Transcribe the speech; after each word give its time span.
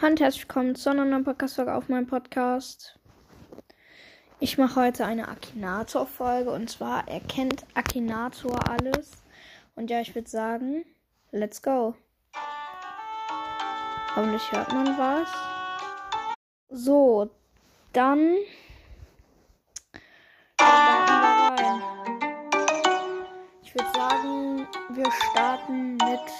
Hallo 0.00 0.12
und 0.12 0.20
herzlich 0.20 0.44
willkommen 0.44 0.76
zu 0.76 0.88
einer 0.88 1.04
neuen 1.04 1.24
Podcast-Folge 1.24 1.74
auf 1.74 1.90
meinem 1.90 2.06
Podcast. 2.06 2.98
Ich 4.38 4.56
mache 4.56 4.80
heute 4.80 5.04
eine 5.04 5.28
Akinator-Folge 5.28 6.50
und 6.50 6.70
zwar 6.70 7.06
erkennt 7.06 7.66
Akinator 7.74 8.66
alles. 8.66 9.10
Und 9.76 9.90
ja, 9.90 10.00
ich 10.00 10.14
würde 10.14 10.30
sagen, 10.30 10.86
let's 11.32 11.60
go. 11.60 11.94
Hoffentlich 14.16 14.50
hört 14.52 14.72
man 14.72 14.96
was. 14.96 15.28
So, 16.70 17.28
dann. 17.92 18.36
Ich 23.62 23.74
würde 23.74 23.90
sagen, 23.92 24.66
wir 24.94 25.12
starten 25.30 25.92
mit 25.96 26.39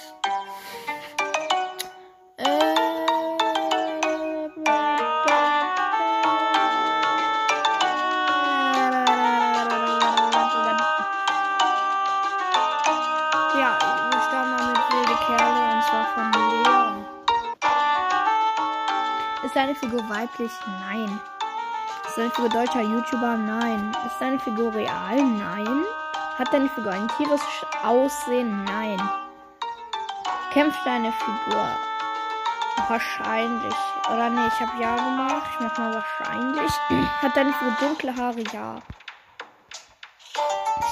Kerle 15.25 15.75
und 15.75 15.83
zwar 15.83 16.05
von 16.13 16.31
Leon. 16.33 17.05
Ist 19.43 19.55
deine 19.55 19.75
Figur 19.75 20.07
weiblich? 20.09 20.51
Nein. 20.87 21.19
Ist 22.07 22.17
deine 22.17 22.31
Figur 22.31 22.49
deutscher 22.49 22.81
YouTuber? 22.81 23.37
Nein. 23.37 23.95
Ist 24.05 24.19
deine 24.19 24.39
Figur 24.39 24.73
real? 24.73 25.15
Nein. 25.15 25.83
Hat 26.37 26.51
deine 26.53 26.69
Figur 26.69 26.91
ein 26.91 27.07
tierisches 27.17 27.65
Aussehen? 27.83 28.63
Nein. 28.65 29.01
Kämpft 30.53 30.85
deine 30.85 31.11
Figur? 31.11 31.67
Wahrscheinlich. 32.87 33.75
Oder 34.11 34.29
nee, 34.29 34.47
ich 34.47 34.59
habe 34.59 34.81
ja 34.81 34.95
gemacht. 34.95 35.49
Ich 35.53 35.59
mach 35.59 35.77
mal 35.77 35.93
wahrscheinlich. 35.93 36.71
Hat 37.21 37.37
deine 37.37 37.53
Figur 37.53 37.73
dunkle 37.79 38.15
Haare? 38.15 38.43
Ja. 38.51 38.81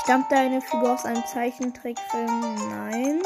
Stammt 0.03 0.31
deine 0.31 0.61
Figur 0.61 0.93
aus 0.93 1.05
einem 1.05 1.25
Zeichentrickfilm? 1.25 2.55
Nein. 2.69 3.21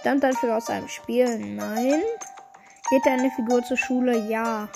Stammt 0.00 0.22
deine 0.22 0.34
Figur 0.34 0.56
aus 0.56 0.70
einem 0.70 0.88
Spiel? 0.88 1.38
Nein. 1.38 2.02
Geht 2.90 3.04
deine 3.04 3.30
Figur 3.32 3.64
zur 3.64 3.76
Schule? 3.76 4.16
Ja. 4.16 4.68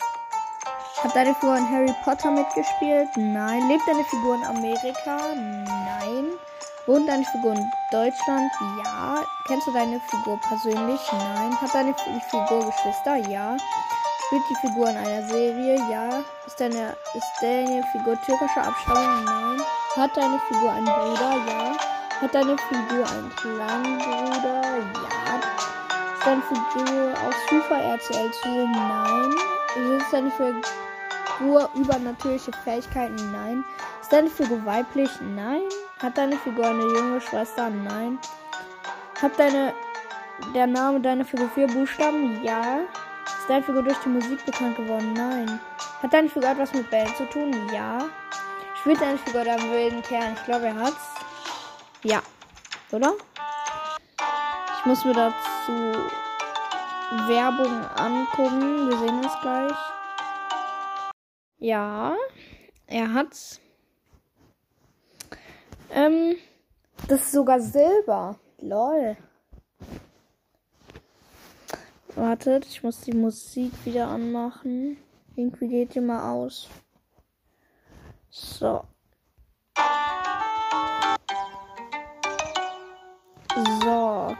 Hat 1.02 1.16
deine 1.16 1.34
Figur 1.34 1.56
in 1.56 1.70
Harry 1.70 1.94
Potter 2.04 2.30
mitgespielt? 2.30 3.08
Nein. 3.16 3.68
Lebt 3.68 3.86
deine 3.86 4.04
Figur 4.04 4.34
in 4.34 4.44
Amerika? 4.44 5.18
Nein. 5.34 6.26
Wohnt 6.86 7.08
deine 7.08 7.24
Figur 7.24 7.52
in 7.52 7.70
Deutschland? 7.92 8.50
Ja. 8.84 9.24
Kennst 9.46 9.66
du 9.66 9.72
deine 9.72 10.00
Figur 10.10 10.38
persönlich? 10.40 11.00
Nein. 11.12 11.60
Hat 11.60 11.74
deine 11.74 11.94
Figur 11.94 12.66
Geschwister? 12.66 13.16
Ja. 13.30 13.56
Spielt 14.26 14.42
die 14.50 14.66
Figur 14.66 14.88
in 14.90 14.96
einer 14.96 15.26
Serie? 15.28 15.76
Ja. 15.90 16.08
Ist 16.46 16.58
deine, 16.58 16.96
ist 17.14 17.32
deine 17.40 17.84
Figur 17.92 18.20
türkischer 18.22 18.66
Abstammung? 18.66 19.24
Nein. 19.24 19.62
Hat 19.96 20.16
deine 20.16 20.40
Figur 20.48 20.72
einen 20.72 20.86
Bruder? 20.86 21.36
Ja. 21.48 21.89
Hat 22.20 22.34
deine 22.34 22.54
Figur 22.58 23.08
einen 23.08 23.34
kleinen 23.36 23.96
Bruder? 23.96 24.62
Ja. 24.62 25.40
Ist 26.12 26.26
deine 26.26 26.42
Figur 26.42 27.14
aus 27.26 27.34
FIFA 27.48 27.76
RTL 27.80 28.30
zu 28.30 28.42
sehen? 28.42 28.72
Nein. 28.72 29.98
Ist 29.98 30.12
deine 30.12 30.30
Figur 30.30 31.70
übernatürliche 31.74 32.50
Fähigkeiten? 32.62 33.32
Nein. 33.32 33.64
Ist 34.02 34.12
deine 34.12 34.28
Figur 34.28 34.62
weiblich? 34.66 35.08
Nein. 35.34 35.62
Hat 36.02 36.18
deine 36.18 36.36
Figur 36.36 36.66
eine 36.66 36.82
junge 36.82 37.22
Schwester? 37.22 37.70
Nein. 37.70 38.18
Hat 39.22 39.38
deine 39.38 39.72
der 40.54 40.66
Name 40.66 41.00
deiner 41.00 41.24
Figur 41.24 41.48
vier 41.48 41.68
Buchstaben? 41.68 42.44
Ja. 42.44 42.80
Ist 43.24 43.48
deine 43.48 43.62
Figur 43.62 43.82
durch 43.82 43.98
die 44.04 44.10
Musik 44.10 44.44
bekannt 44.44 44.76
geworden? 44.76 45.14
Nein. 45.14 45.58
Hat 46.02 46.12
deine 46.12 46.28
Figur 46.28 46.50
etwas 46.50 46.74
mit 46.74 46.90
Band 46.90 47.16
zu 47.16 47.24
tun? 47.30 47.50
Ja. 47.72 47.98
Spielt 48.78 49.00
deine 49.00 49.16
Figur 49.16 49.44
der 49.44 49.58
wilden 49.62 50.02
Kern? 50.02 50.34
Ich 50.34 50.44
glaube, 50.44 50.66
er 50.66 50.76
hat's. 50.76 51.09
Ja. 52.02 52.22
Oder? 52.92 53.14
Ich 54.78 54.86
muss 54.86 55.04
mir 55.04 55.12
dazu 55.12 55.72
Werbung 57.28 57.84
angucken. 57.96 58.88
Wir 58.88 58.98
sehen 58.98 59.24
es 59.24 59.40
gleich. 59.42 59.76
Ja. 61.58 62.16
Er 62.86 63.12
hat's. 63.12 63.60
Ähm. 65.90 66.36
Das 67.08 67.22
ist 67.22 67.32
sogar 67.32 67.60
Silber. 67.60 68.38
Lol. 68.58 69.16
Wartet, 72.14 72.66
ich 72.66 72.82
muss 72.82 73.00
die 73.00 73.12
Musik 73.12 73.72
wieder 73.84 74.08
anmachen. 74.08 74.96
Irgendwie 75.36 75.68
geht 75.68 75.94
die 75.94 76.00
mal 76.00 76.32
aus. 76.32 76.68
So. 78.30 78.84
So. 83.54 84.36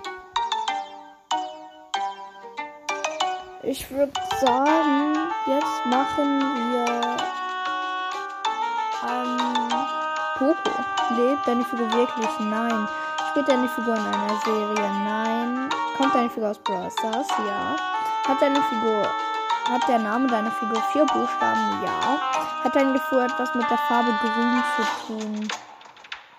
Ich 3.62 3.91
würde 3.91 4.12
sagen, 4.41 5.16
jetzt 5.47 5.87
machen 5.87 6.41
wir 6.72 7.16
ähm, 9.09 9.69
Poco. 10.38 10.70
Lebt 11.16 11.47
deine 11.47 11.65
Figur 11.65 11.93
wirklich? 11.93 12.31
Nein. 12.38 12.88
Spielt 13.31 13.49
deine 13.49 13.69
Figur 13.69 13.97
in 13.97 14.04
einer 14.04 14.41
Serie? 14.44 14.91
Nein. 15.04 15.69
Kommt 15.97 16.15
deine 16.15 16.31
Figur 16.31 16.50
aus 16.50 16.59
Brawl? 16.59 16.91
Ja. 17.47 17.76
Hat 18.26 18.41
deine 18.41 18.62
Figur 18.62 19.06
hat 19.70 19.87
der 19.88 19.99
Name 19.99 20.26
deiner 20.26 20.50
Figur 20.50 20.82
vier 20.93 21.04
Buchstaben? 21.06 21.82
Ja. 21.84 22.19
Hat 22.65 22.75
deine 22.75 22.99
Figur 22.99 23.25
etwas 23.25 23.54
mit 23.54 23.69
der 23.70 23.78
Farbe 23.78 24.12
grün 24.20 24.65
zu 24.76 25.06
tun? 25.06 25.49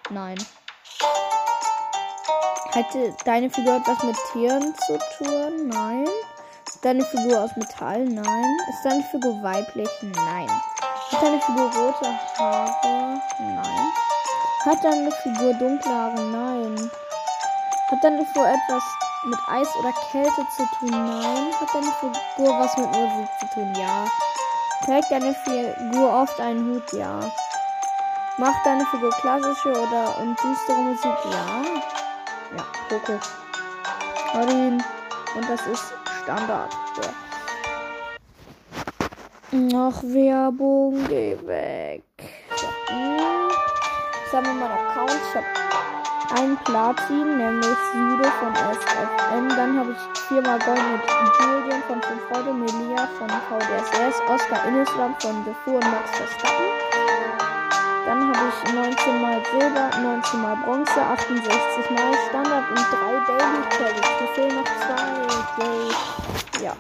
Nein. 0.10 0.38
Hat 2.74 2.86
deine 3.26 3.50
Figur 3.50 3.76
etwas 3.76 4.02
mit 4.02 4.16
Tieren 4.32 4.74
zu 4.88 4.98
tun? 5.18 5.68
Nein. 5.68 6.08
Ist 6.66 6.86
deine 6.86 7.04
Figur 7.04 7.42
aus 7.42 7.54
Metall? 7.58 8.06
Nein. 8.06 8.58
Ist 8.70 8.86
deine 8.86 9.04
Figur 9.12 9.44
weiblich? 9.44 9.90
Nein. 10.02 10.50
Hat 11.12 11.22
deine 11.22 11.42
Figur 11.42 11.66
rote 11.66 12.18
Haare? 12.38 13.20
Nein. 13.40 13.92
Hat 14.64 14.82
deine 14.86 15.12
Figur 15.12 15.54
dunkle 15.56 15.92
Haare? 15.94 16.22
Nein. 16.22 16.92
Hat 17.90 18.02
deine 18.02 18.26
Figur 18.26 18.48
etwas 18.48 18.84
mit 19.26 19.40
Eis 19.50 19.68
oder 19.76 19.92
Kälte 20.10 20.48
zu 20.56 20.66
tun? 20.80 20.92
Nein. 20.92 21.52
Hat 21.60 21.68
deine 21.74 21.92
Figur 22.00 22.58
was 22.58 22.78
mit 22.78 22.88
Musik 22.88 23.30
zu 23.42 23.48
tun? 23.54 23.76
Ja. 23.76 24.06
Trägt 24.86 25.12
deine 25.12 25.34
Figur 25.34 26.22
oft 26.22 26.40
einen 26.40 26.74
Hut? 26.74 26.94
Ja. 26.94 27.20
Macht 28.38 28.66
deine 28.66 28.86
Figur 28.86 29.12
klassische 29.20 29.72
oder 29.72 30.18
und 30.22 30.42
düstere 30.42 30.78
Musik? 30.78 31.18
Ja. 31.34 32.01
Ja, 32.58 32.66
Poco. 32.90 33.20
Marin. 34.34 34.84
Und 35.36 35.50
das 35.50 35.66
ist 35.68 35.94
Standard. 36.24 36.72
So. 36.96 37.02
Noch 39.58 40.04
Werbung, 40.04 41.08
geh 41.08 41.38
weg. 41.46 42.04
So. 42.56 42.68
Ich 44.28 44.34
habe 44.34 44.48
meinen 44.48 44.64
Account. 44.64 45.12
Ich 45.12 45.36
habe 45.36 45.46
ein 46.42 46.58
Platin, 46.64 47.38
nämlich 47.38 47.78
Jude 47.94 48.32
von 48.40 48.56
SFM. 48.56 49.50
Dann 49.50 49.80
habe 49.80 49.92
ich 49.92 50.20
viermal 50.28 50.60
Gold 50.60 50.80
mit 50.92 51.02
Julian 51.40 51.84
von 51.84 52.02
5 52.02 52.22
Freude, 52.30 52.54
Melia 52.54 53.08
von 53.18 53.30
VDSS, 53.30 54.22
Oscar 54.30 54.66
Innisland 54.68 55.22
von 55.22 55.44
The 55.46 55.54
Fu 55.64 55.76
und 55.76 55.84
Max 55.92 56.10
Verstappen. 56.12 56.91
Ich 58.52 58.74
19 58.74 59.22
mal 59.22 59.42
Silber, 59.52 59.90
19 60.02 60.42
mal 60.42 60.56
Bronze, 60.58 61.02
68 61.02 61.90
mal 61.92 62.14
Standard 62.28 62.70
und 62.70 62.78
3 62.78 63.38
Daily 63.38 63.62
Credits. 63.70 64.10
Mir 64.20 64.28
fehlen 64.36 64.56
noch 64.56 64.66
zwei. 64.66 65.64
Yay. 65.64 66.64
Ja. 66.64 66.74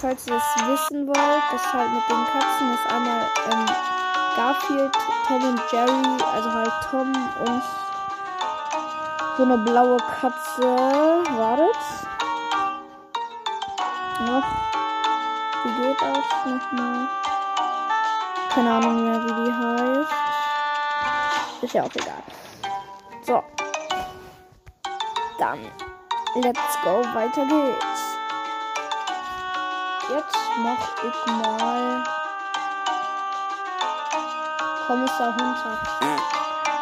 Falls 0.00 0.26
ihr 0.26 0.34
es 0.34 0.68
wissen 0.68 1.06
wollt, 1.06 1.42
das 1.52 1.72
halt 1.72 1.90
mit 1.92 2.02
den 2.08 2.24
Katzen 2.26 2.74
ist 2.74 2.92
einmal 2.92 3.20
ähm, 3.50 3.66
Garfield, 4.36 4.92
Tom 5.26 5.42
und 5.44 5.60
Jerry, 5.70 6.22
also 6.34 6.52
halt 6.52 6.72
Tom 6.90 7.12
und 7.46 7.62
so 9.36 9.42
eine 9.44 9.58
blaue 9.58 9.98
Katze. 10.20 10.62
Wartet. 11.36 11.76
Noch. 14.26 14.44
Wie 15.64 15.82
geht 15.82 16.00
das 16.00 16.52
nochmal? 16.52 17.08
Keine 18.52 18.72
Ahnung 18.72 19.04
mehr, 19.04 19.22
wie 19.24 19.44
die 19.44 19.54
heißt. 19.54 20.27
Ist 21.60 21.74
ja 21.74 21.82
auch 21.82 21.94
egal. 21.94 22.22
So. 23.22 23.42
Dann. 25.38 25.58
Let's 26.36 26.80
go. 26.84 27.02
Weiter 27.14 27.46
geht's. 27.46 28.00
Jetzt 30.08 30.38
mach 30.58 31.04
ich 31.04 31.32
mal. 31.32 32.04
Kommissar 34.86 35.32
Hunter. 35.32 35.78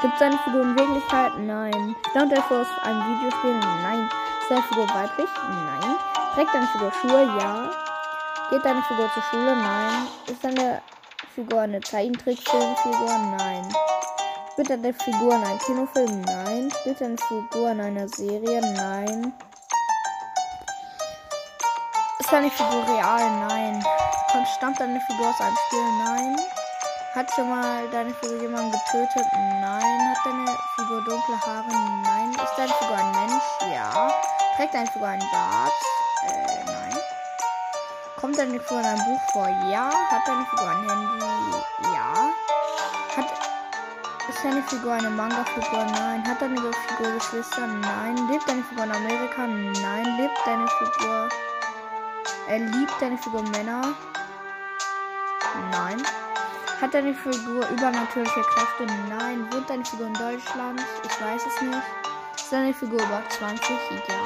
Gibt 0.02 0.18
seine 0.18 0.38
Figur 0.38 0.60
in 0.62 0.78
Wirklichkeit? 0.78 1.32
Nein. 1.38 1.96
Stammt 2.10 2.32
er 2.32 2.38
aus 2.38 2.66
einem 2.82 3.00
Videospiel? 3.00 3.54
Nein. 3.82 4.10
Ist 4.40 4.48
seine 4.48 4.62
Figur 4.62 4.88
weiblich? 4.90 5.30
Nein. 5.48 5.96
Trägt 6.34 6.54
deine 6.54 6.66
Figur 6.66 6.92
Schuhe? 7.00 7.24
Ja. 7.38 7.70
Geht 8.50 8.64
deine 8.64 8.82
Figur 8.82 9.10
zur 9.14 9.22
Schule? 9.22 9.56
Nein. 9.56 10.06
Ist 10.26 10.44
deine 10.44 10.82
Figur 11.34 11.62
eine 11.62 11.80
Zeichentrickfilmfigur? 11.80 13.18
Nein. 13.38 13.74
Spielt 14.56 14.70
deine 14.70 14.94
Figur 14.94 15.34
in 15.34 15.44
einem 15.44 15.58
Kinofilm? 15.58 16.22
Nein. 16.22 16.72
Spielt 16.80 16.98
deine 16.98 17.18
Figur 17.18 17.72
in 17.72 17.78
einer 17.78 18.08
Serie? 18.08 18.62
Nein. 18.62 19.34
Ist 22.18 22.32
deine 22.32 22.50
Figur 22.50 22.88
real? 22.88 23.30
Nein. 23.48 23.84
Stammt 24.56 24.80
deine 24.80 24.98
Figur 25.02 25.28
aus 25.28 25.38
einem 25.42 25.56
Spiel? 25.66 25.84
Nein. 26.02 26.40
Hat 27.14 27.30
schon 27.34 27.50
mal 27.50 27.86
deine 27.90 28.14
Figur 28.14 28.40
jemanden 28.40 28.72
getötet? 28.72 29.26
Nein. 29.60 30.14
Hat 30.14 30.24
deine 30.24 30.46
Figur 30.76 31.04
dunkle 31.04 31.38
Haare? 31.38 31.76
Nein. 32.02 32.30
Ist 32.30 32.56
deine 32.56 32.72
Figur 32.72 32.96
ein 32.96 33.10
Mensch? 33.10 33.44
Ja. 33.74 34.10
Trägt 34.56 34.72
deine 34.72 34.86
Figur 34.90 35.08
einen 35.08 35.30
Bart? 35.30 35.72
Äh, 36.28 36.64
nein. 36.64 36.98
Kommt 38.18 38.38
deine 38.38 38.58
Figur 38.58 38.80
in 38.80 38.86
einem 38.86 39.04
Buch 39.04 39.20
vor? 39.32 39.48
Ja. 39.70 39.90
Hat 39.90 40.26
deine 40.26 40.46
Figur 40.46 40.66
ein 40.66 40.88
Handy? 40.88 41.26
Ja. 41.92 41.95
Ist 44.36 44.44
deine 44.44 44.62
Figur 44.64 44.92
eine 44.92 45.08
Manga-Figur? 45.08 45.86
Nein. 45.98 46.22
Hat 46.28 46.42
deine 46.42 46.56
Figur 46.56 47.12
Geschwister? 47.14 47.66
Nein. 47.66 48.28
Lebt 48.30 48.46
deine 48.46 48.62
Figur 48.64 48.84
in 48.84 48.92
Amerika? 48.92 49.46
Nein. 49.46 50.04
Lebt 50.18 50.38
deine 50.44 50.68
Figur. 50.68 51.28
Er 52.46 52.58
liebt 52.58 52.92
deine 53.00 53.16
Figur 53.16 53.42
Männer? 53.44 53.94
Nein. 55.70 56.02
Hat 56.82 56.92
deine 56.92 57.14
Figur 57.14 57.66
übernatürliche 57.70 58.42
Kräfte? 58.42 58.84
Nein. 59.08 59.50
Wohnt 59.50 59.70
deine 59.70 59.86
Figur 59.86 60.08
in 60.08 60.12
Deutschland? 60.12 60.84
Ich 61.02 61.18
weiß 61.18 61.40
es 61.46 61.62
nicht. 61.62 61.82
Ist 62.36 62.52
deine 62.52 62.74
Figur 62.74 63.02
über 63.02 63.22
20? 63.30 63.70
Ja. 64.06 64.22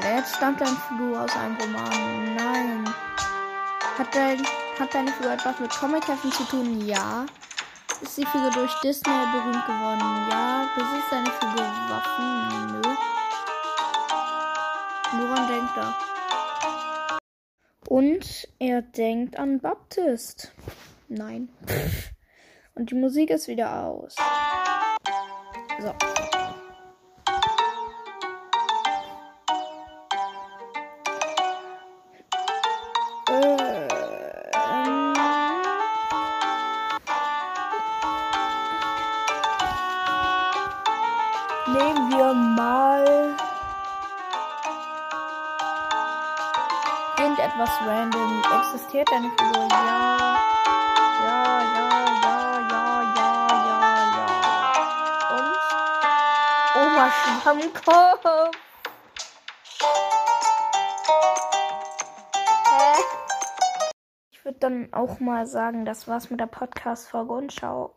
Letzt 0.00 0.36
stammt 0.36 0.62
deine 0.62 0.78
Figur 0.88 1.20
aus 1.20 1.36
einem 1.36 1.56
Roman? 1.56 2.36
Nein. 2.36 2.94
Hat, 3.98 4.14
dein, 4.14 4.46
hat 4.78 4.94
deine 4.94 5.12
Figur 5.12 5.32
etwas 5.32 5.60
mit 5.60 5.70
Comic-Heften 5.78 6.32
zu 6.32 6.44
tun? 6.44 6.80
Ja. 6.86 7.26
Ist 8.02 8.16
die 8.16 8.24
Figur 8.24 8.50
durch 8.50 8.72
Disney 8.80 9.12
berühmt 9.32 9.66
geworden? 9.66 10.30
Ja. 10.30 10.68
Besitzt 10.74 11.12
deine 11.12 11.30
Figur 11.32 11.66
Waffen? 11.88 12.72
Nö. 12.72 12.96
Woran 15.12 15.48
denkt 15.48 15.76
er? 15.76 15.94
Und 17.88 18.48
er 18.58 18.82
denkt 18.82 19.38
an 19.38 19.60
Baptist. 19.60 20.52
Nein. 21.08 21.50
Und 22.74 22.90
die 22.90 22.94
Musik 22.94 23.28
ist 23.30 23.48
wieder 23.48 23.84
aus. 23.84 24.16
So. 25.78 25.94
Irgendetwas 47.20 47.70
random. 47.86 48.42
Existiert 48.60 49.08
deine 49.10 49.30
Figur? 49.30 49.68
Ja. 49.70 50.16
Ja, 51.22 51.60
ja, 51.60 51.88
ja, 52.22 52.60
ja, 52.70 53.02
ja, 53.16 53.40
ja, 53.66 53.80
ja. 54.16 54.26
Und? 55.36 55.56
Oma 56.82 57.10
Schwammkopf. 57.10 58.24
Hä? 62.68 63.02
Ich 64.30 64.44
würde 64.44 64.58
dann 64.58 64.92
auch 64.92 65.20
mal 65.20 65.46
sagen, 65.46 65.84
das 65.84 66.08
war's 66.08 66.30
mit 66.30 66.40
der 66.40 66.46
Podcast-Folge 66.46 67.32
und 67.32 67.52
ciao. 67.52 67.94